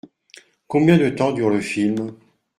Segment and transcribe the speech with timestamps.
[0.65, 2.15] Combien de temps dure le film?